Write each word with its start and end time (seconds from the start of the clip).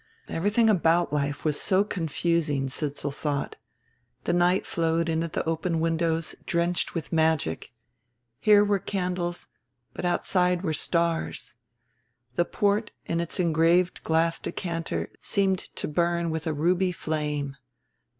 Everything 0.27 0.67
about 0.67 1.13
life 1.13 1.45
was 1.45 1.61
so 1.61 1.83
confusing, 1.83 2.67
Sidsall 2.67 3.11
thought. 3.13 3.55
The 4.23 4.33
night 4.33 4.65
flowed 4.65 5.07
in 5.09 5.21
at 5.23 5.33
the 5.33 5.45
open 5.47 5.79
windows 5.79 6.33
drenched 6.47 6.95
with 6.95 7.13
magic: 7.13 7.71
here 8.39 8.65
were 8.65 8.79
candles 8.79 9.49
but 9.93 10.03
outside 10.03 10.63
were 10.63 10.73
stars. 10.73 11.53
The 12.35 12.45
port 12.45 12.89
in 13.05 13.21
its 13.21 13.39
engraved 13.39 14.03
glass 14.03 14.39
decanter 14.39 15.11
seemed 15.19 15.59
to 15.75 15.87
burn 15.87 16.31
with 16.31 16.47
a 16.47 16.53
ruby 16.53 16.91
flame. 16.91 17.55